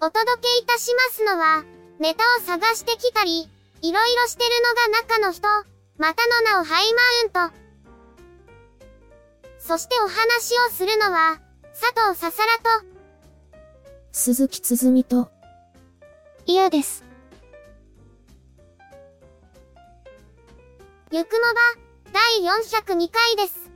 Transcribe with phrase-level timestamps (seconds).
[0.00, 1.64] お届けいたしますのは、
[1.98, 3.50] ネタを探してきたり、
[3.82, 5.48] いろいろしてるのが中の人、
[5.98, 6.94] またの名をハイ
[7.32, 7.56] マウント。
[9.58, 11.40] そしてお話をするのは、
[11.72, 12.86] 佐藤ささらと、
[14.12, 15.30] 鈴木つづみと、
[16.46, 17.04] 嫌です。
[21.10, 23.67] ゆくもば、第402回です。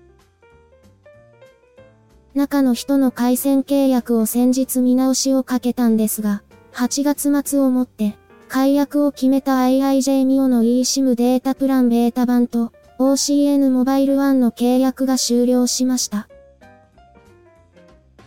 [2.35, 8.17] 中の人の回線契約を先日見直しをかけたんですが、8月末をもって、
[8.49, 16.29] 解約を決めた IIJ ミオの eSIM データプランベータ版と OCN モバイル1の契約が終了しました。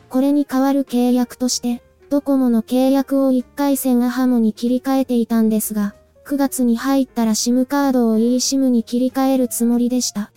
[0.10, 5.96] これに代わる契約として、ドコモの契約を1回線アハモに切り替えていたんですが、
[6.26, 10.32] 9月に入ったら SIM カードを eSIM に切り替えるつもりでした。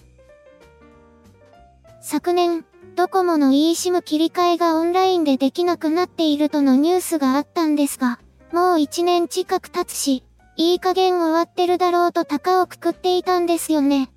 [2.01, 2.65] 昨年、
[2.99, 8.19] ドコモの eSIM 切り替えがオンラインでできなくなっているとのニュースがあったんですが、
[8.53, 10.25] もう1年近く経つし、
[10.57, 14.11] いい加減終わってるだろうと高をくくっていたんですよね。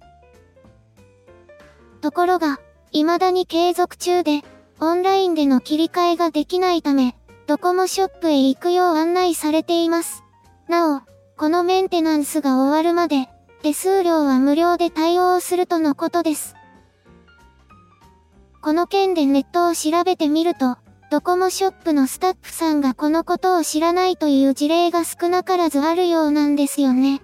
[2.01, 2.59] ところが、
[2.91, 4.41] 未だに継続中で、
[4.79, 10.23] オンラインでの切り替えができないため、ドコモショップへ行くよう案内されています。
[10.67, 11.01] なお、
[11.38, 13.29] このメンテナンスが終わるまで、
[13.61, 16.56] 手数料は無料で対応するとのことです。
[18.61, 20.77] この件でネットを調べてみると、
[21.09, 27.23] ドコモショップのスタッフさんがこのことを知らないという事例が少なからずあるようなんですよね。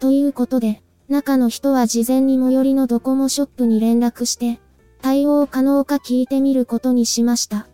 [0.00, 4.60] ということで、中の人は事前に最寄りのドコモショップに連絡して、
[5.02, 7.66] 対応可能か聞いてみることにしました。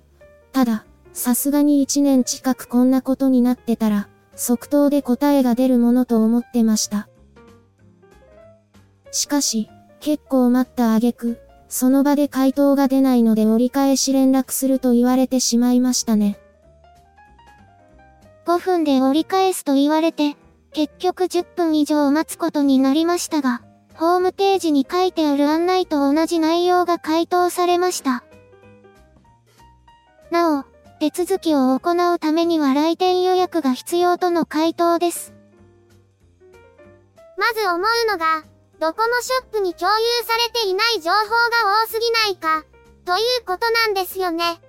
[0.51, 7.09] ただ、さすがに1年近くこんなことになってたら、即答で答えが出るものと思ってました。
[9.13, 9.71] しかし、
[10.01, 16.39] 結構待った挙句、その場で回答が出ないので折り返し連絡すると言われてしまいましたね。
[18.47, 20.37] 5分で折り返すと言われて、
[20.73, 23.63] 結局10分以上待つことになりましたが、
[23.95, 28.25] ホームページに書いてある案内と同じ内容が回答されました。
[30.31, 30.65] なお、
[30.99, 35.33] 手続きを行うためには来店予約が必要との回答です。
[37.37, 38.45] まず思うのが、
[38.81, 42.65] ドコモショップに共有されていない情報が多すぎないか、
[43.05, 44.61] ということなんですよね。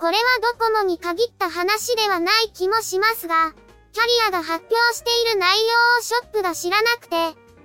[0.00, 0.22] これは
[0.58, 3.52] ドコモに限った話ではない気もしますが、
[3.92, 7.16] キャリアが発表している内容をショップが知らなくて、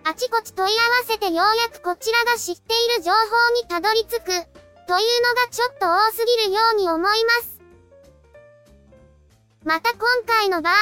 [0.03, 3.17] あちこち問い合わせてようやくこちらが知っている情報
[3.61, 7.61] にたどり着く、というのがちょっと多すぎるように思います。
[9.63, 10.73] また今回の場合、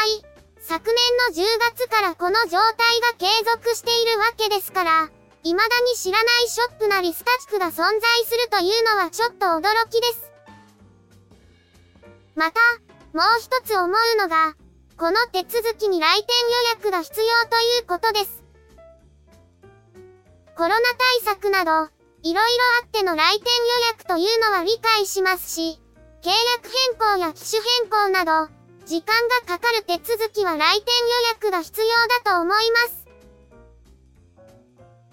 [0.66, 0.96] 昨年
[1.36, 2.58] の10月からこの状態
[3.02, 5.10] が継続しているわけですから、
[5.44, 10.32] 未だに知らないショップなりスタッフが存在するというのはちょっと驚きです。
[12.36, 12.62] また、
[13.12, 14.56] もう一つ思うのが、
[14.98, 18.42] この手続きに来店予約が必要ということです。
[20.56, 20.76] コロナ
[21.26, 22.40] 対策など、いろいろ
[22.84, 25.78] あっての来店予約というのは理解しますし、
[26.22, 31.88] 契約変更や機種変更など、時間がかかる手続きは来店予約が必要
[32.24, 33.04] だと思います。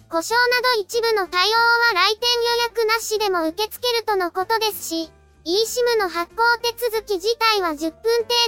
[0.09, 5.13] 故障など一部の対応は来店予約なしでも受け付けるとのことですし、
[5.45, 8.01] eSIM の発行手続き自体は10分程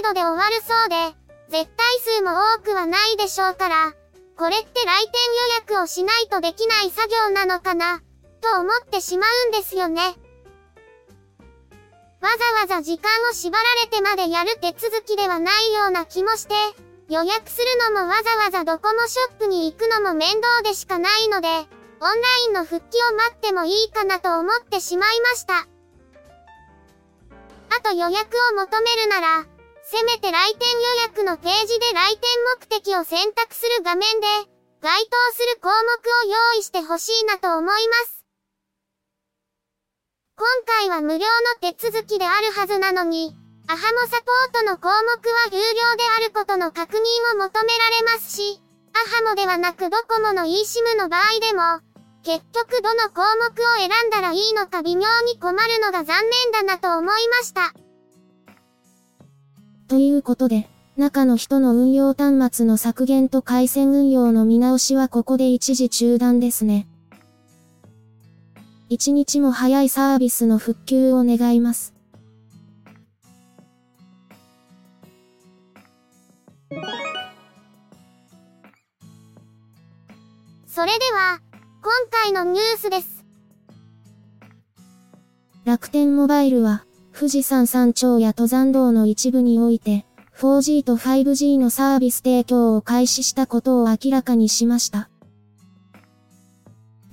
[0.03, 1.15] 度で終わるそうで、
[1.49, 3.93] 絶対数も多くはないでしょうから、
[4.37, 5.13] これって来店
[5.71, 8.01] 予約をしないとできない作業なのかな、
[8.41, 10.15] と思ってしまうんですよね。
[12.23, 16.53] わざわざ時間を縛られてまでやる手続きではないような気もして、
[17.09, 21.67] 予約するのもわざわざドコモショップに行くのも面倒でしかないので、オンラ
[22.47, 25.67] インの復帰を待ってもいいかなと思ってしまいました。
[27.75, 29.45] あと予約を求めるなら、
[29.83, 34.27] せめて来店予約のページで来店目的を選択する画面で、
[34.79, 38.22] 該当する項目を用意してほしいなと思います。
[40.65, 41.25] 回は無料の
[41.61, 43.35] 手続きであるはずなのに、
[43.67, 45.59] アハモサポートの項目は有料
[45.97, 46.99] であることの確認
[47.35, 48.61] を求められますし、
[48.93, 51.81] アハモではなくドコモの eSIM の場合でも、
[52.23, 57.73] 結局どの項目を選んだらいいのか微妙に困るのが残念だなと思いました。
[59.87, 66.87] ということで、中の人の運用端末の削減と回線運用の見直しはここで一時中断ですね。
[68.93, 71.95] 一日も早いサービスの復旧を願います。
[80.67, 81.39] それでは、
[81.81, 83.25] 今回のニュースです。
[85.65, 86.85] 楽天モバイルは、
[87.17, 90.05] 富士山山頂や登山道の一部において、
[90.37, 95.09] 4G と 5G のサービス提供を開始したことを明らかにしました。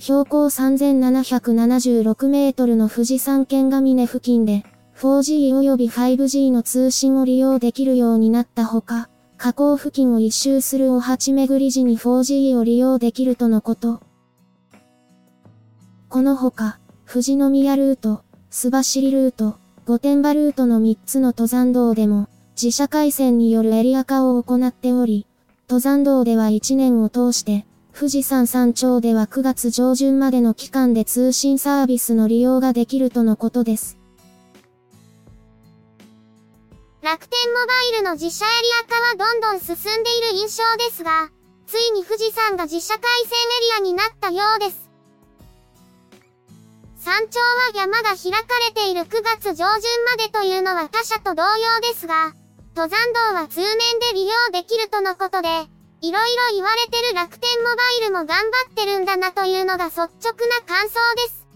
[0.00, 4.64] 標高3776メートルの富士山県ヶ峰付近で、
[4.97, 14.00] 4G 及び 5G の通信を利用できるようになったほか、河口付近を一周するお鉢巡り時に 4G を利用できるとのこと。
[16.08, 22.31] このほか、富士宮ルート、須走ルート、御殿場ルートの3つの登山道でも、
[22.61, 25.26] 自社回線によるエリア化を行っており、
[25.69, 33.98] 登山道では1年を通して、富士山山頂では9月上旬までの期間で通信サービスの利用ができるとのことです。
[37.02, 41.31] 楽天モバイルの自社エリア化はどんどん進んでいる印象ですが、
[41.66, 43.31] ついに富士山が自社回線
[43.81, 44.90] エリアになったようです。
[46.98, 52.34] 山頂は山が開かれている9月上旬までというのは他社と同様ですが、
[52.76, 53.69] 登山道は通年
[54.12, 55.48] で利用できるとのことで、
[56.02, 60.08] いろいろ言われてる楽天モバイルも頑張ってるんだなというのが率直
[60.49, 61.47] な感想です。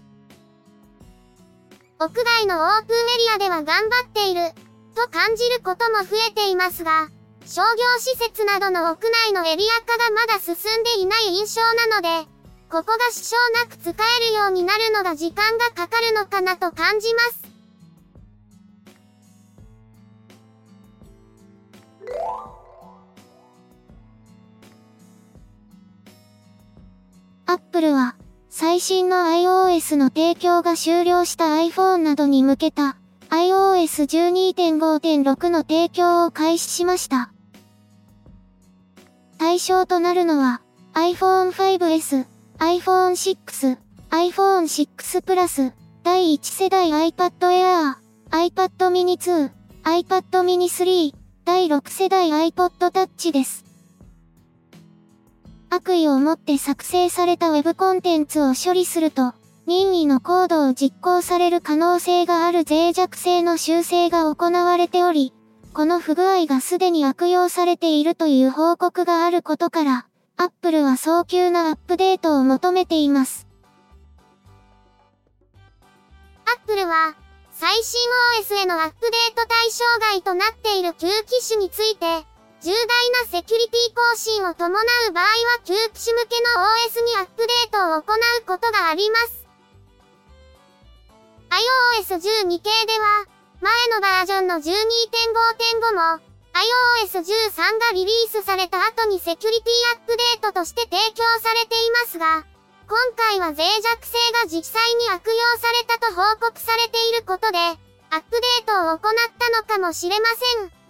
[1.99, 4.53] 屋外のオープンエリアでは頑張っている。
[4.95, 7.09] と感じることも増えていますが、
[7.47, 12.29] 商業施設などの屋内のエリア化がまだ進んでいない印象なので、
[12.71, 17.44] ここが支障なく使えるようになるのが時間がかかるのかなと感じます。
[27.75, 28.15] アップルは、
[28.51, 32.97] 最新の iOS の提供が終了した iPhone などに向けた
[33.31, 37.33] iOS12.5.6 の提供を開始しました。
[39.39, 40.61] 対象となるのは
[40.95, 42.27] iPhone 5S、
[42.59, 43.77] iPhone 6、
[44.11, 45.73] iPhone 6 Plus、
[46.05, 47.97] 第1世代 iPad Air、
[48.31, 49.51] iPad mini 2、
[49.83, 51.13] iPad mini 3、
[51.45, 53.64] 第6世代 iPod Touch です。
[55.75, 59.35] 悪意を持って作成された Web コンテンツを処理すると、
[59.67, 65.33] 任意のコードを実行される可能性がある脆弱性の修正が行われており、
[65.73, 70.07] この不具合がすでに悪用されているという報告があることから、
[70.37, 73.49] Apple は早急なアップデートを求めています。
[76.63, 77.17] Apple は、
[77.51, 78.01] 最新
[78.43, 82.27] OS へのアップデート対象外となっている旧機種について、
[82.65, 85.29] 重大なセキュリティ更新を伴う場合は
[85.69, 89.45] 旧機種向けの OS にアップデートを行うことがあります。
[92.09, 93.29] iOS12 系では、
[93.61, 96.25] 前のバージョンの12.5.5も、
[97.05, 102.47] iOS13 がリリースされた後にセキュリティアップデートとして提供されていますが、
[102.89, 107.77] 今回は脆弱性が実際に悪用されたと報告されていることで、アッ
[108.23, 109.01] プデートを行っ
[109.37, 110.84] たのかもしれません。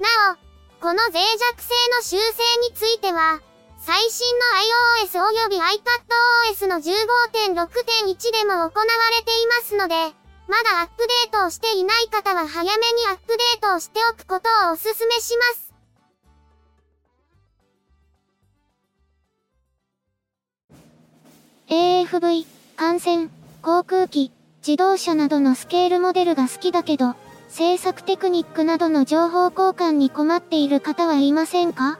[0.00, 3.40] なお、この脆弱性の修正については、
[3.80, 4.44] 最新の
[5.04, 8.84] iOS 及び iPadOS の15.6.1でも行わ
[9.16, 9.94] れていますので、
[10.48, 15.68] まだアップデートをしていない方は早めにアップデートをしておくことをお勧めします。
[21.68, 23.30] AFV、艦船、
[23.62, 24.32] 航空機、
[24.66, 27.14] 自動車などのスケールモデルが好きだけど、
[27.48, 31.98] 制作テクニックなどの情報交換に困っている方はいませんか？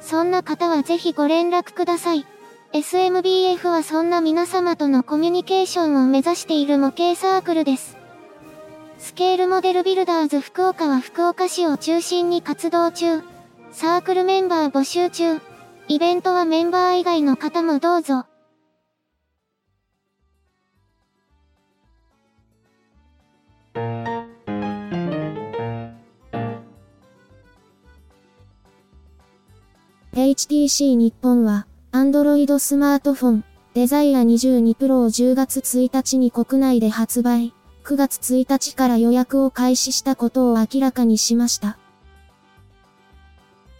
[0.00, 2.26] そんな方はぜひご連絡ください。
[2.72, 7.96] SMBF はそんな皆様とのコミュニケーションを目指している模型サークルです。
[8.98, 13.22] スケールモデルビルダーズ福岡は福岡市を中心に活動中。
[13.72, 15.40] サークルメンバー募集中。
[15.88, 18.26] イベントはメンバー以外の方もどうぞ。
[30.24, 37.52] HTC 日本は、Android スマートフォン、デザイア22 Pro を10月1日に国内で発売、
[37.84, 41.76] 9月1日から予約を開始したことを明らかにしました。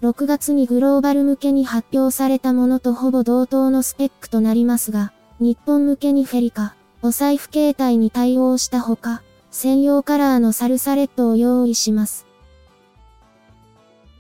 [0.03, 12.27] 6月にグローバル向けに発表されたものとほぼ同等のスペックとなりますが、日本向けにフェリカ、お財布携帯に対応したほか、専用カラーのサルサレットを用意します。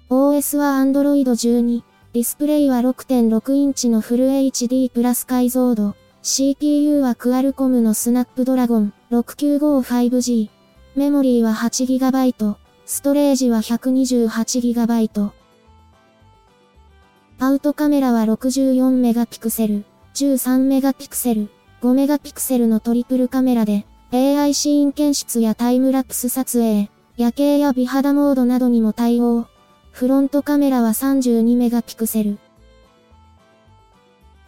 [0.08, 1.82] OS は Android 12、
[2.14, 8.92] ディスプレイは6.6インチのフル HD プラス解像度、CPU はクアルコムのスナップドラゴン。
[9.10, 10.48] 6955G、
[10.94, 12.54] メモリーは 8GB、
[12.86, 15.30] ストレージは 128GB。
[17.40, 21.48] アウトカメラは64メガピクセル、13メガピクセル、
[21.82, 29.48] 5メガピクセルのトリプルカメラで、AI シーン検出やタイムラプス撮影、夜景や美肌モードなどにも対応。
[29.94, 32.38] フロントカメラは32メガピクセル。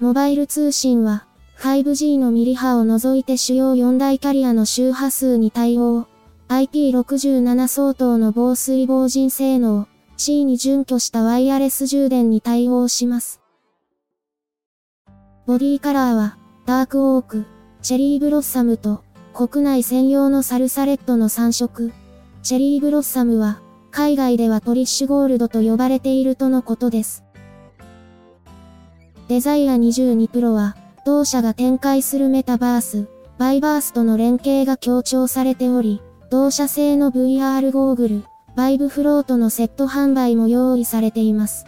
[0.01, 1.25] モバイル通信は、
[1.61, 6.09] 5G のミリ波を除いて主要4大キャリアの周波数に対応。
[6.49, 9.87] IP67 相当の防水防塵性能。
[10.17, 13.41] 地位に準拠したワイヤレス充電に対応します。
[15.47, 17.47] ボディカラーは、ダークオーク、
[17.83, 21.93] チェリーブロッサムと、国内専用のサルサレットの3色。
[22.43, 23.61] チェリーブロッサムは、
[23.97, 27.25] 海外ではトリッシュゴールドと呼ばれているとのことです。
[29.29, 30.77] デザイア22プロは、
[31.07, 38.25] 同社が展開するメタバース、バイバースとの連携が強調されており、同社製の VR ゴーグル、
[38.55, 41.65] バイブフロートのセット販売も用意されています。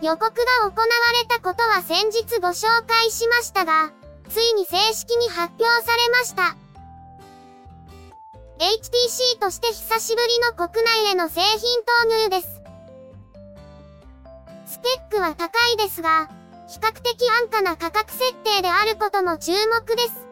[0.00, 0.30] 予告が
[0.62, 0.86] 行わ
[1.20, 3.92] れたことは先日ご紹介しましたが、
[4.30, 6.67] ついに正式に発表されました。
[8.58, 11.60] HTC として久しぶりの国内への製品
[12.02, 12.60] 投入です。
[14.66, 16.28] スペックは高いですが、
[16.66, 20.26] 比較的安価な価格設定であることも注目です。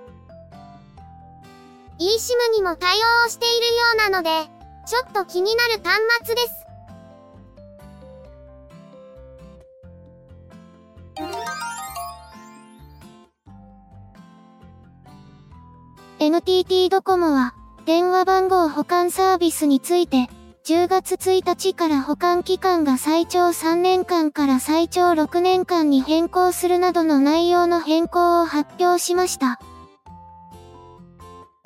[2.01, 4.51] eSIM にも対応しているようなので、
[4.89, 6.67] ちょっと気になる端末です。
[16.19, 17.55] NTT ドコモは、
[17.87, 20.29] 電話番号保管サービスについて、
[20.65, 29.61] 10月1日から保管期間が最長3年間から最長6年間に変更するなどの内容の変更を発表しました。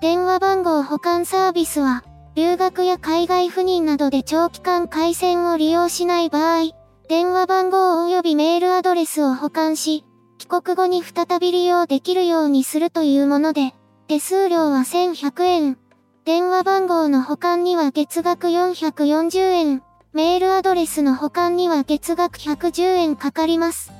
[0.02, 6.72] 電話番号保管サービスは、留学や海外赴任などで長期間回線を利用しない場合、
[7.08, 10.04] 電話番号及びメールアドレスを保管し、
[10.36, 13.72] 帰国後に再び利用できるようにするというもので、
[14.06, 15.78] 手数料は1100円。
[16.26, 19.82] 電話番号の保管には月額440円。
[20.12, 23.90] メールアドレスの保管には月額110円かかります。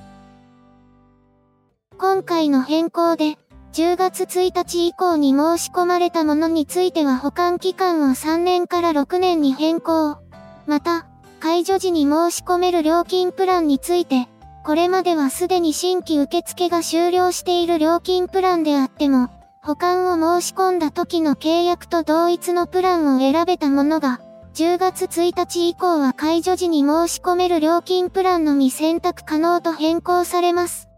[1.97, 3.39] 今回の変更で、
[3.73, 10.19] 10月1日以降に申し込まれたものについては保管期間を3年から6年に変更。
[10.67, 11.07] また、
[11.41, 14.29] 解除時に申し込める料金プランについて、
[14.63, 19.31] これまではすでに新規受付が終了している料金プランであっても、
[19.63, 24.21] 保管を申し込んだ時の契約と同一のプランを選べたものが、
[24.55, 30.89] 10月1日以降は解除時に申し込める料金プランのみ選択可能と変更されます。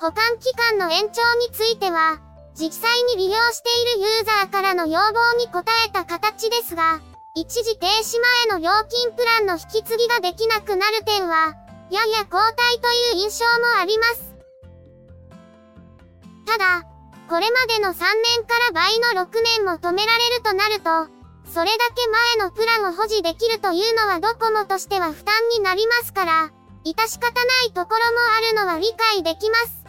[0.00, 2.20] 保管期間の延長については、
[2.54, 7.00] 実際に利用しているユーザーからの要望に応えた形ですが、
[7.34, 11.56] 一時停止前の料金プランの引き継ぎができなくなる点は、
[11.90, 14.29] やや後退という印象もあります。
[16.46, 16.84] ただ、
[17.28, 19.28] これまでの3年から倍の6
[19.58, 21.20] 年も止められるとなると、
[21.50, 22.06] それだけ
[22.38, 26.50] 前のプランを保持できるというのはドコモとしては負担になりますから、
[26.84, 29.80] 致し方ないところもあるのは理解できます。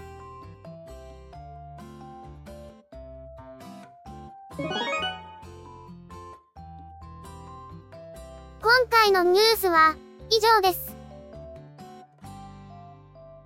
[8.62, 9.96] 今回のニュースは
[10.30, 10.96] 以上です。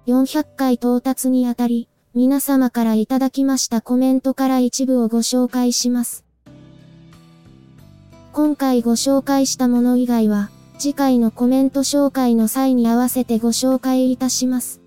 [0.07, 6.23] 400回到達にあたり、皆様からいただきましたコメントから一部をご紹介します。
[8.31, 14.79] 今回ご紹介したもの以外は、次回のコメント紹介の際に合わせてご紹介いたします。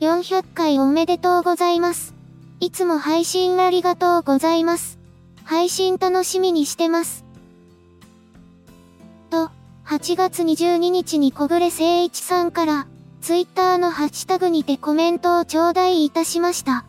[0.00, 2.16] 400回おめでとうございます。
[2.58, 4.98] いつも配信ありがとうございます。
[5.44, 7.24] 配信楽しみにしてます。
[9.30, 9.50] と、
[9.86, 12.88] 8月22日に小暮誠一さんから、
[13.20, 16.84] ツイッターのハッシュタグにてコメントを頂戴いたしました。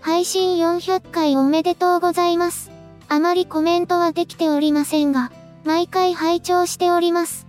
[0.00, 2.70] 配信400回おめでとうございます。
[3.08, 5.30] あまりコメントはできておりませんが、
[5.64, 7.46] 毎回拝聴しております。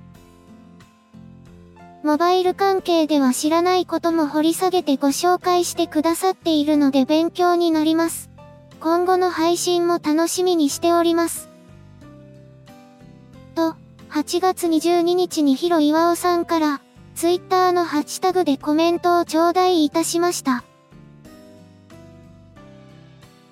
[2.02, 8.30] モバイル関係では知らないことも掘り下げてご紹介してくださっているので勉強になります。
[8.80, 11.49] 今後の配信も楽しみにしております。
[14.10, 16.82] 8月22日にヒロ岩尾さんから、
[17.14, 20.64] ツイッターのハッシュタグでコメントを頂戴いたしました。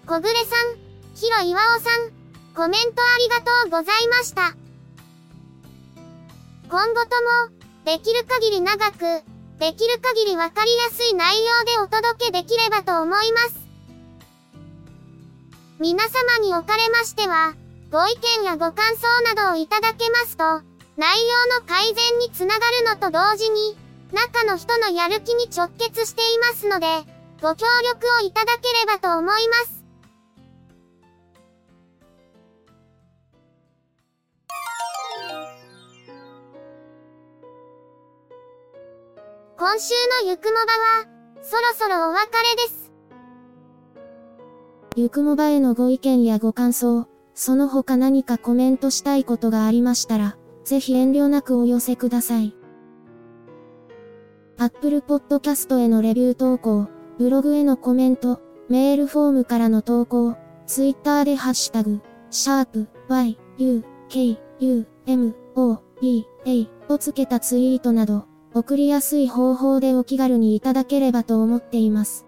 [0.08, 0.78] 小暮さん、
[1.16, 2.12] ヒロ岩尾さん、
[2.56, 4.56] コメントありがとうございました。
[6.70, 7.10] 今後と
[7.52, 9.24] も、できる限り長く、
[9.60, 13.68] できる限りわかりやすい内容でお届けできればと思います。
[15.80, 17.54] 皆様におかれましては、
[17.90, 20.44] ご意見やご感想などをいただけますと、
[20.98, 23.78] 内容の改善につながるのと同時に、
[24.12, 26.88] 中の人のやる気に直結していますので、
[27.42, 29.86] ご協力をいただければと思います。
[39.58, 41.06] 今週のゆくもばは、
[41.42, 42.92] そろそろお別れです。
[44.98, 47.08] ゆくもばへのご意見やご感想、
[47.40, 52.56] その他何かコメントしたいことがありましたら、ぜひ遠慮なくお寄せください。
[54.58, 56.88] Apple Podcast へのレビュー投稿、
[57.20, 62.02] ブログへのコメント、メールフォームからの投稿、Twitter でハッシュタグ、
[62.32, 68.26] シャープ y, u, k, u, m, o, b, a をつけたツイートなど、
[68.56, 72.26] 送りやすい方法でお気軽にいただければと思っています。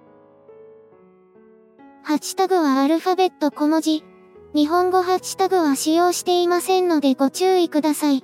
[2.04, 4.04] ハッシュタグはアルファベット小文字。
[4.56, 8.24] 日本語ハッシュタグは使用していませんのでご注意ください。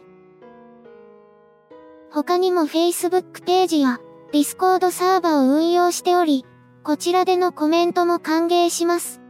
[2.12, 4.00] 他にも Facebook ページや
[4.32, 6.44] Discord サーバを運用しており、
[6.84, 9.22] こちらでのコメントも歓迎します。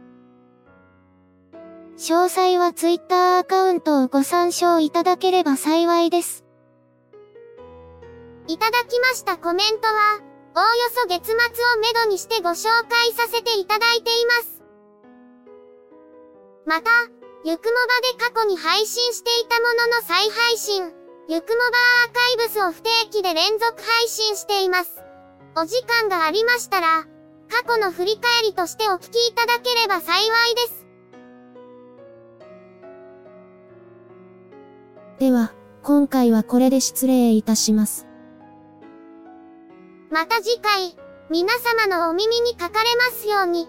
[1.98, 6.44] 詳細は Twitter アカウントをご参照いただければ幸いです。
[8.46, 10.20] いただきましたコメントは、
[10.54, 11.36] おおよそ月末を
[11.80, 14.55] めどにしてご紹介させていただいています。
[16.66, 16.90] また、
[17.44, 20.82] ゆくもばで過去に配信していたものの再配信、
[21.28, 21.64] ゆくもば
[22.06, 25.00] アーカイブスを不定期で連続配信しています。
[25.54, 27.04] お時間がありましたら、
[27.48, 30.86] 過去の振り返りとしてお聞きいただければ幸いです。
[35.20, 35.52] では、
[35.84, 38.08] 今回はこれで失礼いたします。
[40.10, 40.96] また次回、
[41.30, 43.68] 皆様のお耳にかかれますように。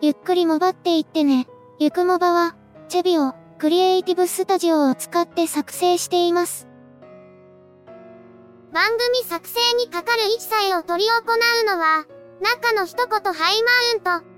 [0.00, 1.48] ゆっくりもばっていってね。
[1.80, 2.54] ゆくもばは、
[2.88, 6.68] チェビオ、クリエイティブスタジオを使って作成しています。
[8.72, 12.04] 番組作成にかかる一切を取り行うのは、
[12.40, 14.28] 中の一言ハイマウント。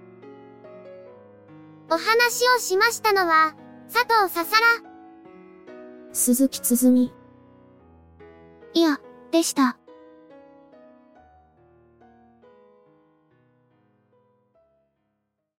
[1.95, 3.55] お話をしましたのは、
[3.93, 4.91] 佐藤ささら。
[6.13, 7.13] 鈴木つづみ。
[8.73, 8.99] いや、
[9.31, 9.80] でした。